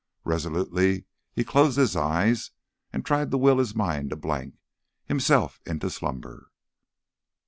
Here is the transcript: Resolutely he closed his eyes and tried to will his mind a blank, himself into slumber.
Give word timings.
Resolutely 0.23 1.05
he 1.31 1.43
closed 1.43 1.77
his 1.77 1.95
eyes 1.95 2.49
and 2.91 3.05
tried 3.05 3.29
to 3.29 3.37
will 3.37 3.59
his 3.59 3.75
mind 3.75 4.11
a 4.11 4.15
blank, 4.15 4.55
himself 5.05 5.61
into 5.63 5.91
slumber. 5.91 6.49